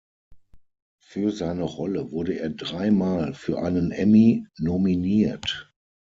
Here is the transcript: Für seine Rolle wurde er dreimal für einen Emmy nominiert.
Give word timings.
Für 0.99 1.29
seine 1.29 1.61
Rolle 1.65 2.09
wurde 2.11 2.39
er 2.39 2.49
dreimal 2.49 3.35
für 3.35 3.59
einen 3.61 3.91
Emmy 3.91 4.47
nominiert. 4.57 5.71